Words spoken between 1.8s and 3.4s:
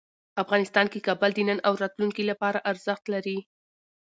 راتلونکي لپاره ارزښت لري.